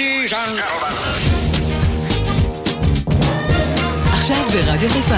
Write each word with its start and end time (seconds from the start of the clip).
ladies 0.00 0.32
and 0.32 0.56
gentlemen. 0.58 0.94
עכשיו 4.12 4.44
ברדיו 4.52 4.90
חיפה. 4.90 5.14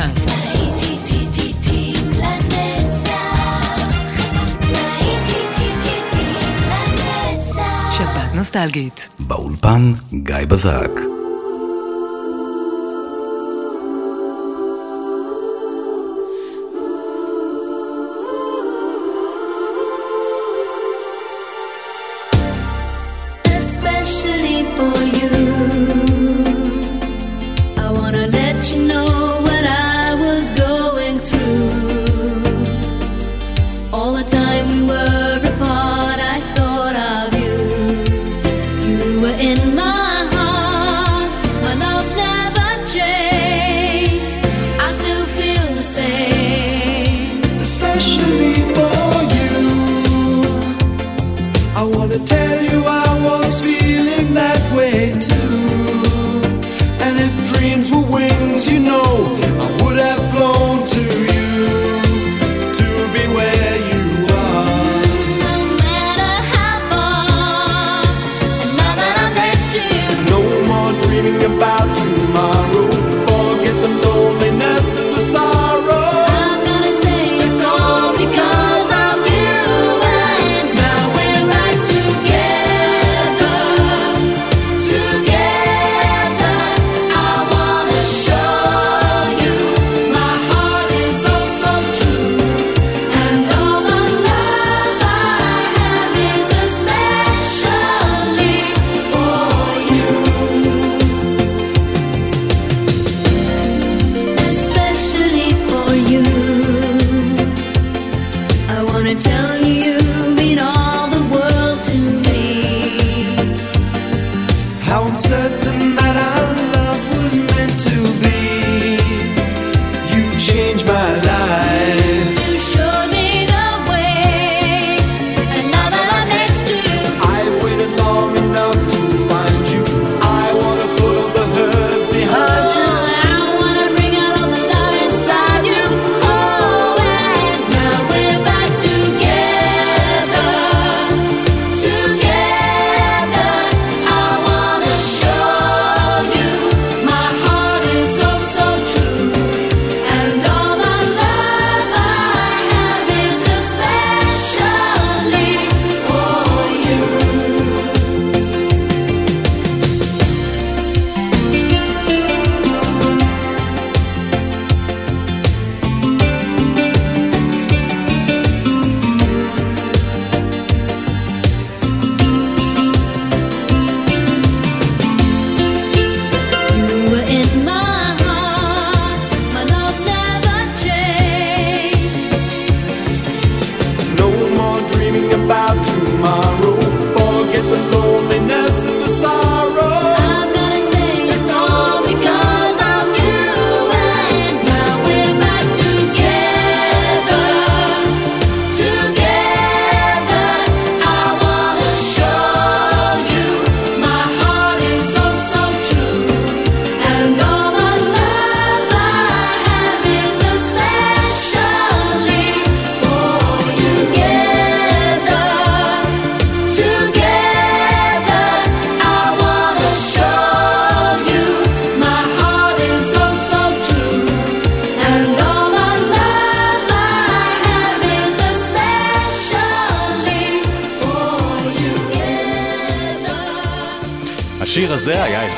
שפעת 7.92 8.34
נוסטלגית. 8.34 9.08
באולפן 9.18 9.92
גיא 10.12 10.36
בזק. 10.48 11.11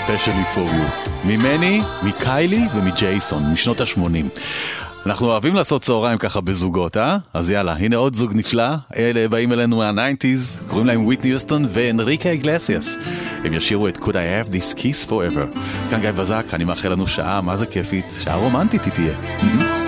Especially 0.04 0.44
for 0.54 0.68
you. 0.70 0.84
ממני, 1.24 1.80
מקיילי 2.02 2.66
ומג'ייסון, 2.74 3.52
משנות 3.52 3.80
ה-80. 3.80 4.38
אנחנו 5.06 5.26
אוהבים 5.26 5.54
לעשות 5.54 5.82
צהריים 5.82 6.18
ככה 6.18 6.40
בזוגות, 6.40 6.96
אה? 6.96 7.18
אז 7.34 7.50
יאללה, 7.50 7.72
הנה 7.72 7.96
עוד 7.96 8.14
זוג 8.14 8.32
נפלא. 8.34 8.68
אלה 8.96 9.28
באים 9.28 9.52
אלינו 9.52 9.76
מה 9.76 9.92
nineties, 9.92 10.62
קוראים 10.68 10.86
להם 10.86 11.04
וויטני 11.04 11.30
יוסטון 11.30 11.66
ואנריקה 11.68 12.32
אגלסיאס. 12.32 12.96
הם 13.44 13.52
ישירו 13.52 13.88
את 13.88 13.96
Could 13.96 14.12
I 14.12 14.48
have 14.48 14.52
this 14.52 14.78
kiss 14.78 15.08
forever. 15.08 15.58
כאן 15.90 16.00
גיא 16.00 16.10
בזק, 16.10 16.46
אני 16.52 16.64
מאחל 16.64 16.92
לנו 16.92 17.06
שעה, 17.06 17.40
מה 17.40 17.56
זה 17.56 17.66
כיפית, 17.66 18.06
שעה 18.24 18.36
רומנטית 18.36 18.84
היא 18.84 18.92
תהיה. 18.92 19.14
Mm-hmm. 19.40 19.83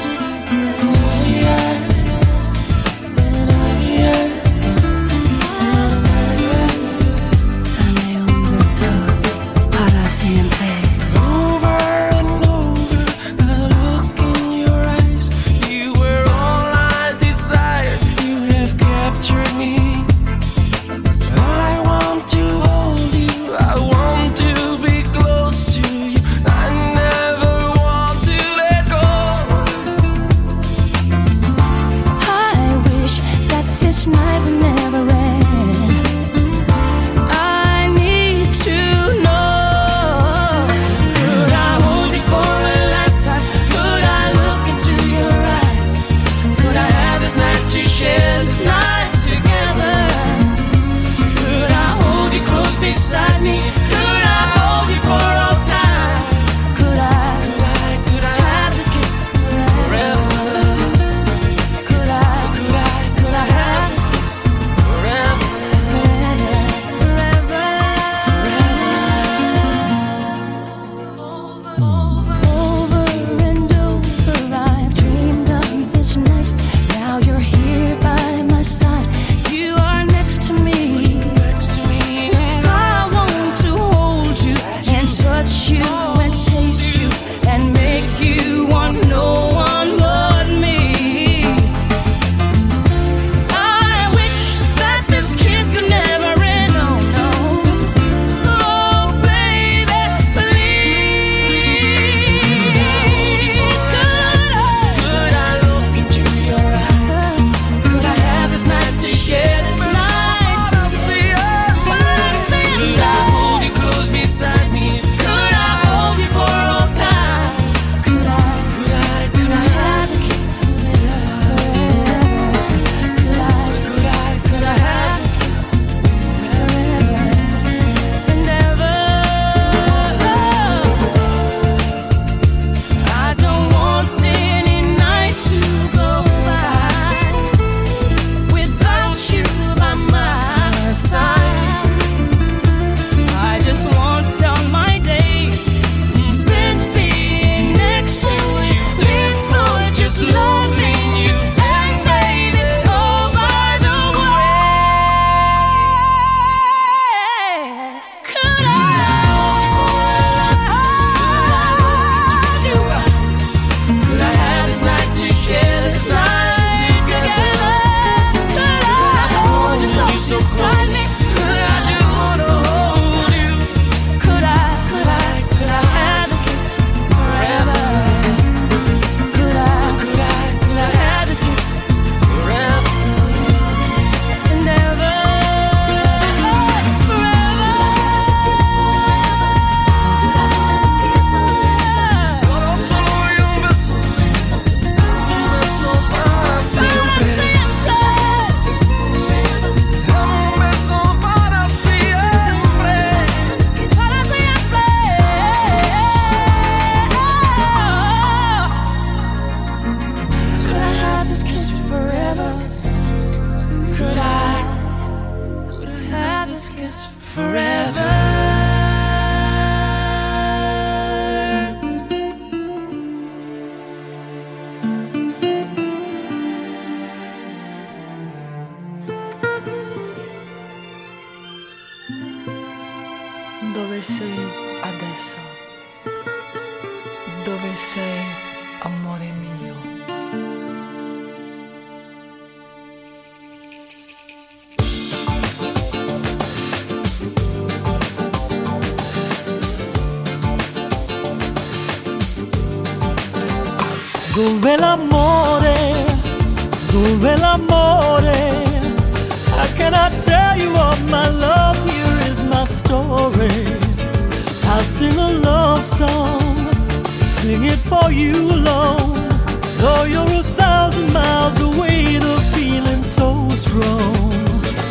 you 268.17 268.51
alone. 268.51 269.29
Though 269.77 270.05
you're 270.05 270.41
a 270.41 270.43
thousand 270.57 271.13
miles 271.13 271.61
away, 271.61 272.19
the 272.19 272.37
feeling's 272.55 273.07
so 273.07 273.49
strong. 273.51 274.15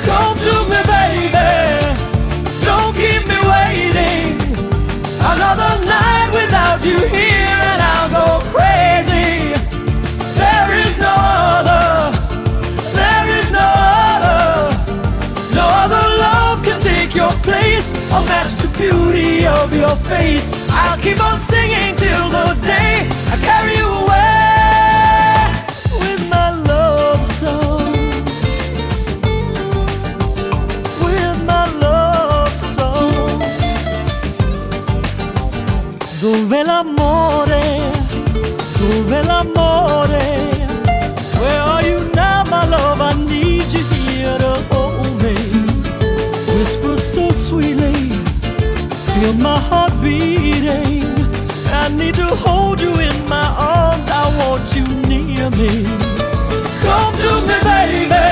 Come 0.05 0.37
to 0.45 0.55
me, 0.69 0.79
baby. 0.93 1.49
Don't 2.63 2.93
keep 2.93 3.25
me 3.27 3.37
waiting. 3.53 4.37
Another 5.33 5.73
night 5.85 6.29
without 6.33 6.85
you 6.85 6.99
here, 7.17 7.57
and 7.71 7.81
I'll 7.81 8.09
go 8.19 8.27
crazy. 8.53 9.57
There 10.41 10.69
is 10.85 10.97
no 10.99 11.15
other. 11.57 12.13
There 12.93 13.27
is 13.39 13.51
no 13.51 13.67
other. 14.13 14.69
No 15.55 15.65
other 15.83 16.03
love 16.25 16.63
can 16.63 16.79
take 16.79 17.15
your 17.15 17.33
place 17.41 17.95
or 18.13 18.21
match 18.29 18.53
the 18.61 18.69
beauty 18.77 19.47
of 19.47 19.73
your 19.73 19.95
face. 20.13 20.53
I'll 20.69 20.99
keep 20.99 21.19
on 21.23 21.39
singing 21.39 21.95
till 21.95 22.29
the 22.29 22.54
dove 36.25 36.63
l'amore, 36.63 37.61
dove 38.79 39.23
l'amore, 39.23 40.07
where 41.39 41.61
are 41.61 41.83
you 41.83 42.03
now, 42.13 42.43
my 42.49 42.65
love? 42.67 43.01
I 43.01 43.13
need 43.13 43.71
you 43.71 43.83
here 43.93 44.37
to 44.37 44.53
hold 44.71 45.21
me. 45.21 45.35
Whisper 46.57 46.97
so 46.97 47.31
sweetly, 47.31 48.09
feel 49.13 49.33
my 49.33 49.57
heart 49.69 49.93
beating. 50.01 51.03
I 51.71 51.89
need 51.89 52.15
to 52.15 52.35
hold 52.35 52.74
want 54.37 54.75
you 54.75 54.83
near 55.07 55.49
me. 55.51 55.85
Come 56.83 57.13
to 57.23 57.31
me, 57.47 57.57
baby. 57.63 58.27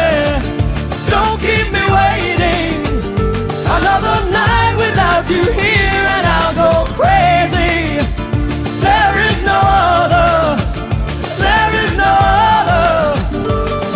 Don't 1.10 1.39
keep 1.39 1.67
me 1.72 1.83
waiting. 1.98 2.81
Another 3.77 4.17
night 4.31 4.75
without 4.77 5.24
you 5.29 5.43
here, 5.51 6.03
and 6.15 6.25
I'll 6.38 6.55
go 6.55 6.72
crazy. 6.93 8.00
There 8.81 9.15
is 9.29 9.43
no 9.43 9.60
other. 9.60 10.62
There 11.43 11.72
is 11.83 11.91
no 11.98 12.12
other. 12.12 13.19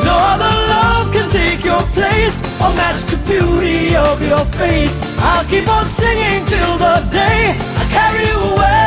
No 0.07 0.15
other 0.33 0.53
love 0.73 1.13
can 1.13 1.29
take 1.29 1.63
your 1.63 1.83
place 1.97 2.43
or 2.61 2.73
match 2.75 3.01
the 3.11 3.17
beauty 3.27 3.95
of 3.95 4.21
your 4.21 4.45
face. 4.61 5.01
I'll 5.19 5.45
keep 5.45 5.67
on 5.69 5.85
singing 5.85 6.45
till 6.45 6.77
the 6.77 6.95
day 7.11 7.55
I 7.81 7.83
carry 7.91 8.25
you 8.27 8.39
away. 8.53 8.86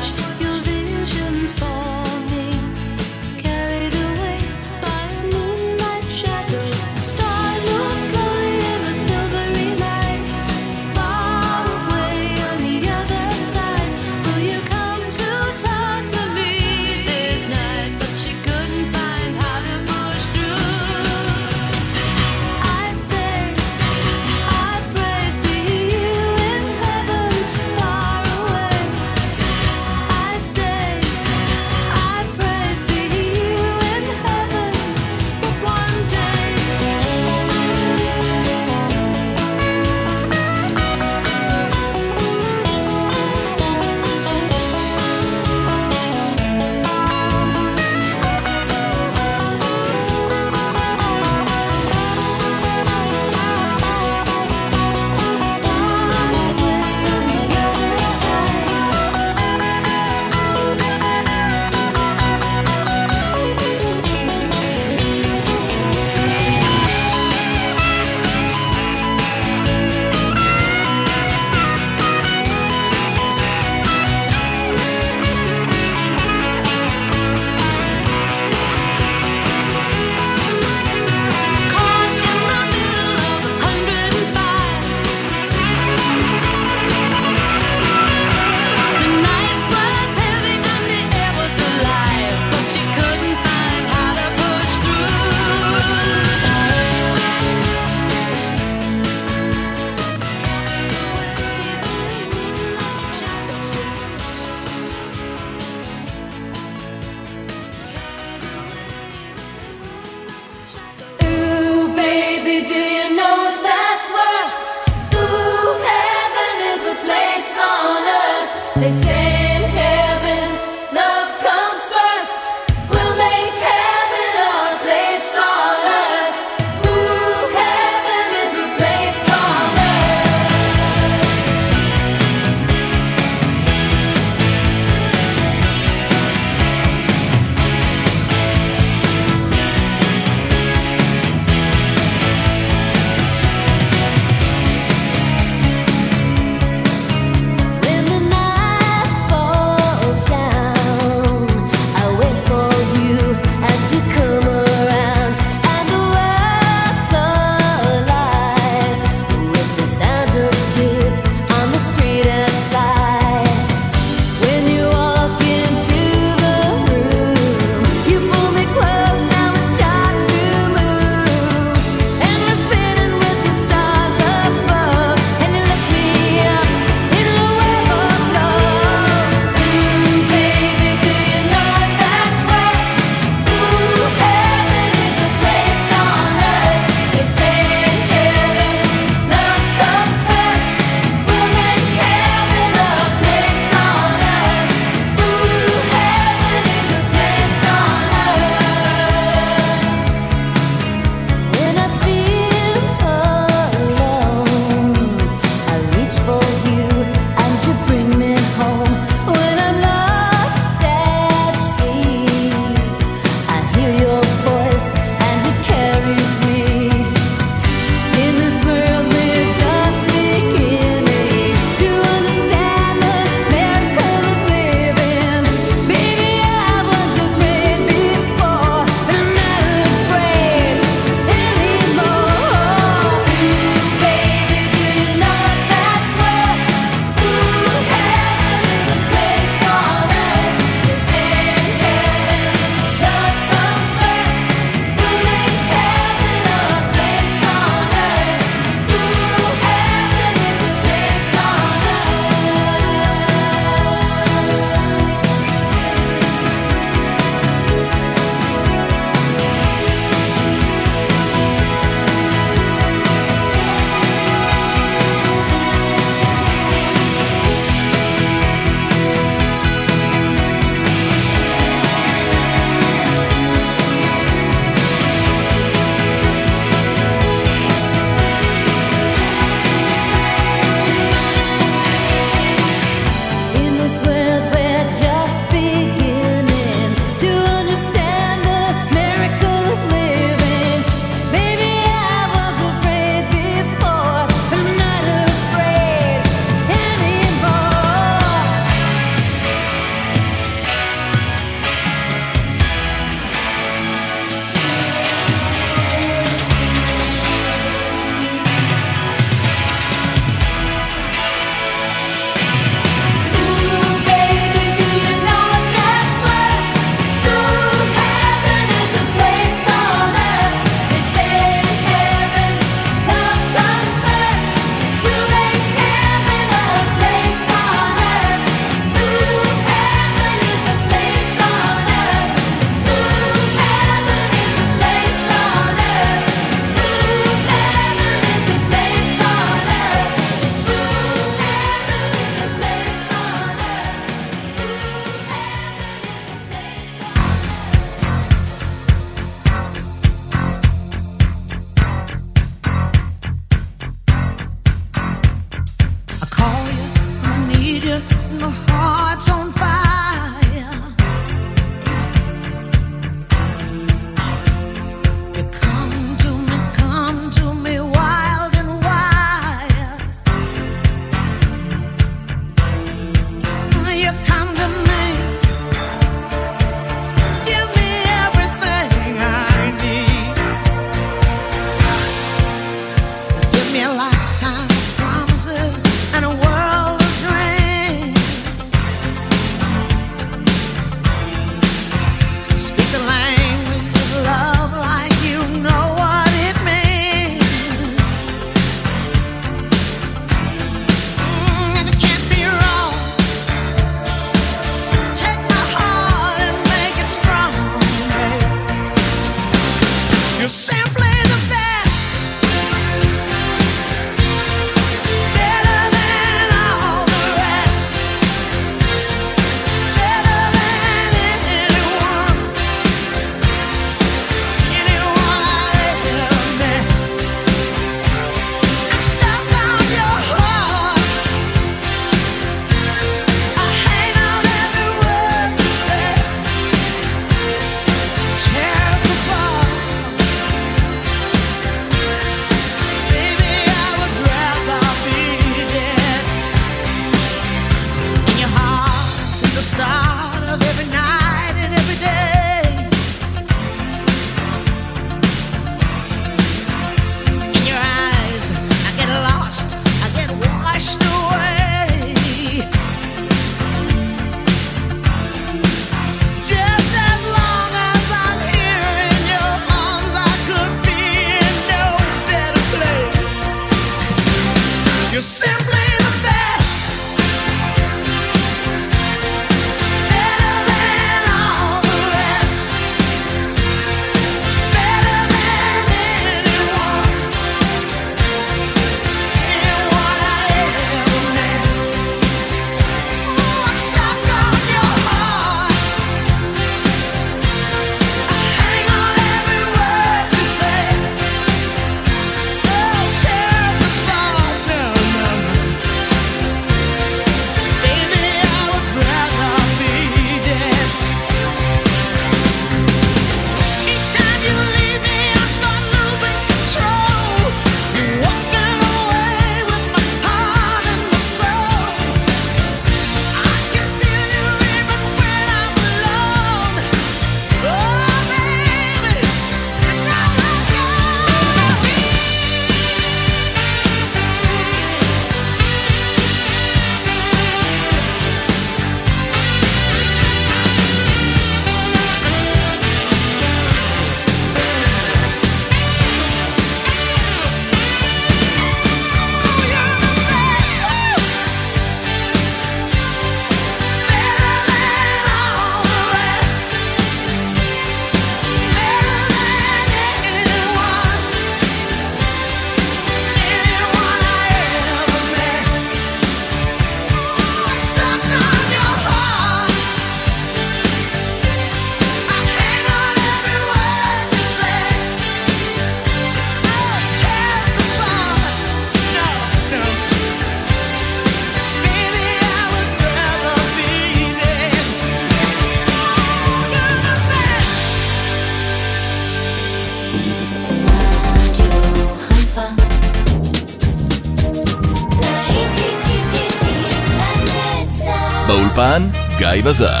גיא 599.51 599.61
בזק. 599.65 600.00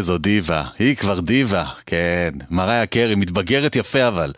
איזו 0.00 0.18
דיבה. 0.18 0.62
היא 0.78 0.96
כבר 0.96 1.20
דיבה, 1.20 1.64
כן. 1.86 2.30
מריה 2.50 2.86
קרי, 2.86 3.14
מתבגרת 3.14 3.76
יפה 3.76 4.08
אבל. 4.08 4.32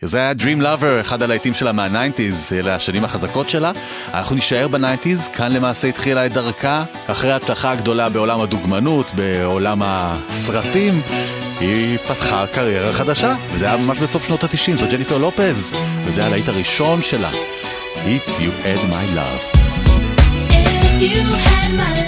זה 0.00 0.18
היה 0.18 0.32
Dream 0.32 0.62
Lover, 0.62 1.00
אחד 1.00 1.22
הלהיטים 1.22 1.54
שלה 1.54 1.72
מה-90's, 1.72 2.52
אלה 2.52 2.74
השנים 2.74 3.04
החזקות 3.04 3.48
שלה. 3.48 3.72
אנחנו 4.14 4.34
נישאר 4.34 4.68
ב-90's, 4.68 5.30
כאן 5.36 5.52
למעשה 5.52 5.88
התחילה 5.88 6.26
את 6.26 6.32
דרכה. 6.32 6.84
אחרי 7.06 7.32
ההצלחה 7.32 7.72
הגדולה 7.72 8.08
בעולם 8.08 8.40
הדוגמנות, 8.40 9.12
בעולם 9.14 9.82
הסרטים, 9.84 11.02
היא 11.60 11.98
פתחה 11.98 12.46
קריירה 12.52 12.92
חדשה, 12.92 13.34
וזה 13.52 13.66
היה 13.66 13.76
ממש 13.76 13.98
בסוף 13.98 14.26
שנות 14.26 14.44
ה-90, 14.44 14.76
זו 14.76 14.86
ג'ניפר 14.90 15.18
לופז, 15.18 15.74
וזה 16.04 16.26
הלהיט 16.26 16.48
הראשון 16.48 17.02
שלה. 17.02 17.30
If 17.94 18.28
you 18.28 18.50
had 18.64 18.82
my 18.92 19.16
love. 19.18 19.58
If 20.50 21.02
you 21.02 21.22
had 21.46 21.70
my 21.80 22.02
love 22.02 22.07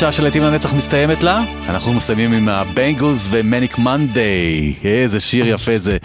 שעה 0.00 0.12
של 0.12 0.22
להיטים 0.22 0.42
לנצח 0.42 0.72
מסתיימת 0.72 1.22
לה. 1.22 1.42
אנחנו 1.68 1.92
מסיימים 1.92 2.32
עם 2.32 2.48
הבנגלס 2.48 3.28
ומניק 3.30 3.78
מנדי. 3.78 4.74
איזה 4.84 5.20
שיר 5.20 5.48
יפה 5.48 5.78
זה. 5.78 5.98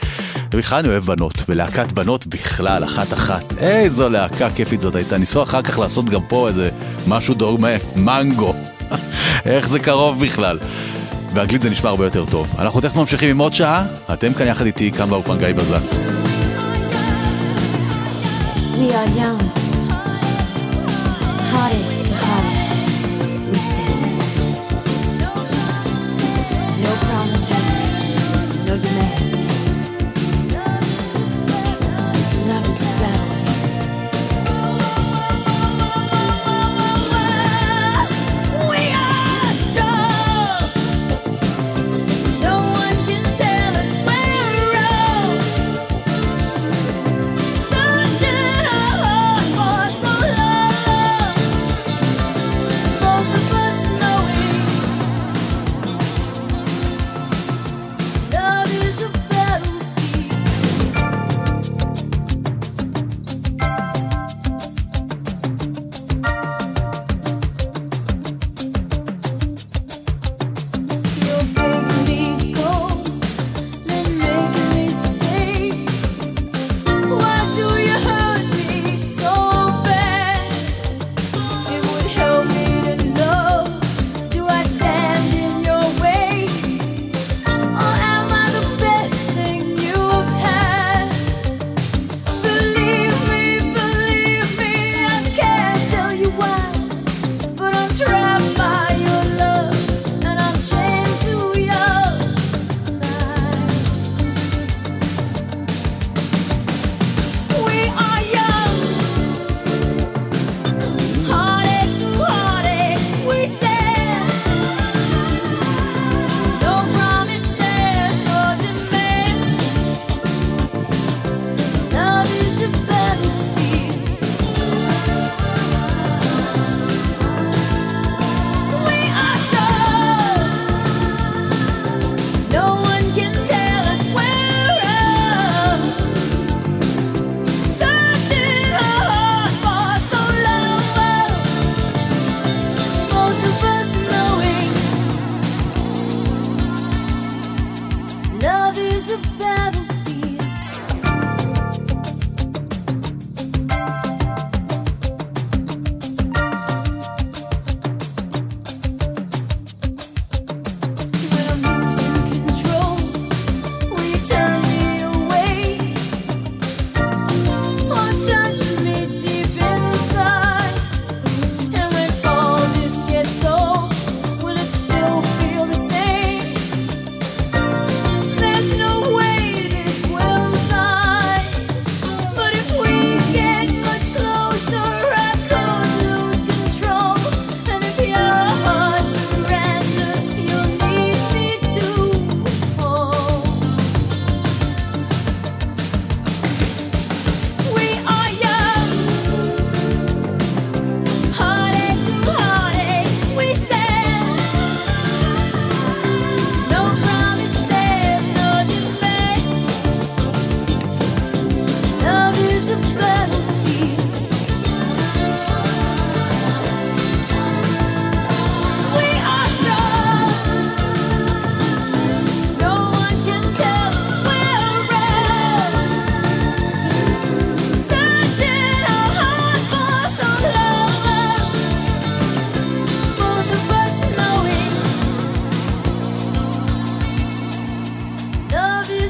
בכלל 0.50 0.80
אני 0.80 0.88
אוהב 0.88 1.04
בנות, 1.04 1.34
ולהקת 1.50 1.92
בנות 1.92 2.28
בכלל, 2.28 2.84
אחת-אחת. 2.84 3.54
איזו 3.58 4.10
להקה 4.10 4.50
כיפית 4.50 4.82
זאת 4.82 4.96
הייתה. 4.96 5.18
ניסו 5.18 5.44
אחר 5.44 5.62
כך 5.62 5.80
לעשות 5.80 6.10
גם 6.10 6.22
פה 6.28 6.48
איזה 6.48 6.70
משהו 7.08 7.34
דומה, 7.34 7.68
מנגו. 7.96 8.54
איך 9.46 9.70
זה 9.70 9.80
קרוב 9.80 10.26
בכלל. 10.26 10.60
באנגלית 11.34 11.62
זה 11.62 11.70
נשמע 11.70 11.90
הרבה 11.90 12.06
יותר 12.06 12.26
טוב. 12.26 12.48
אנחנו 12.60 12.82
תכף 12.82 12.96
ממשיכים 12.96 13.30
עם 13.30 13.38
עוד 13.38 13.54
שעה, 13.54 13.86
אתם 14.14 14.34
כאן 14.34 14.48
יחד 14.48 14.66
איתי, 14.66 14.92
כאן 14.92 15.10
באופן 15.10 15.38
גיא 15.38 15.54
בזק. 15.54 15.82
We 18.78 18.92
are 18.92 19.20
young. 19.20 19.65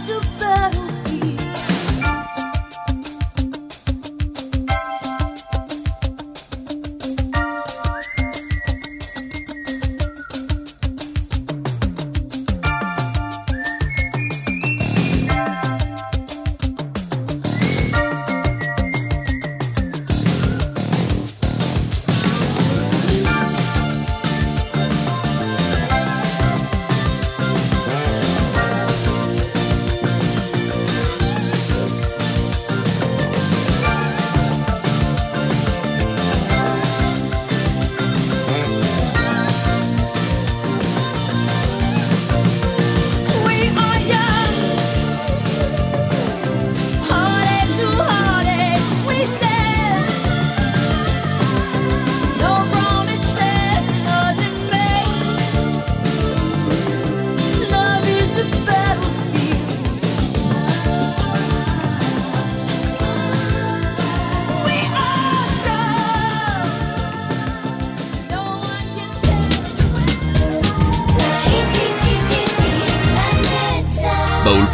su 0.05 0.34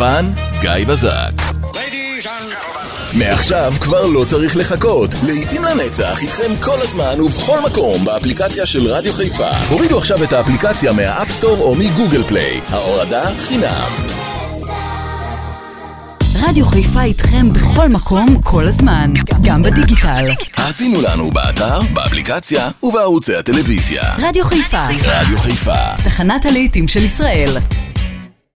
באולפן, 0.02 0.32
גיא 0.62 0.86
בזק. 0.88 1.32
מעכשיו 3.14 3.74
כבר 3.82 4.06
לא 4.06 4.24
צריך 4.24 4.58
לחכות. 4.58 5.10
להיטים 5.26 5.64
לנצח 5.64 6.22
איתכם 6.22 6.56
כל 6.60 6.82
הזמן 6.82 7.22
ובכל 7.22 7.60
מקום 7.66 8.06
באפליקציה 8.06 8.66
של 8.66 8.88
רדיו 8.88 9.14
חיפה. 9.14 9.50
הורידו 9.70 9.98
עכשיו 9.98 10.24
את 10.24 10.34
האפליקציה 10.34 10.92
מה 10.92 11.05
App 11.05 11.25
Store 11.25 11.58
או 11.60 11.76
מ 11.76 11.83
Google 11.83 12.24
Play. 12.28 12.62
ההורדה 12.70 13.24
חינם. 13.40 13.92
רדיו 16.48 16.66
חיפה 16.66 17.02
איתכם 17.02 17.54
בכל 17.54 17.90
מקום, 17.90 18.42
כל 18.44 18.68
הזמן. 18.68 19.14
גם 19.42 19.64
בדיגיטל. 19.64 20.30
האזינו 20.58 21.02
לנו 21.02 21.32
באתר, 21.32 21.80
באפליקציה 21.94 22.70
ובערוצי 22.84 23.36
הטלוויזיה. 23.36 24.04
רדיו 24.20 24.46
חיפה. 24.46 24.86
רדיו 25.06 25.38
חיפה. 25.38 25.96
תחנת 26.04 26.46
הלהיטים 26.46 26.88
של 26.88 27.04
ישראל. 27.06 27.58